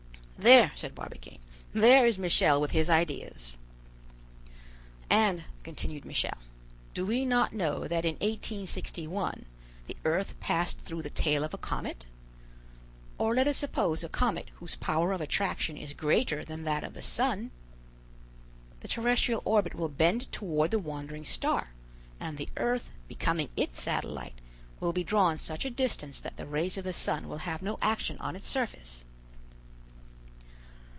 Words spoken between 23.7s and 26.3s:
satellite, will be drawn such a distance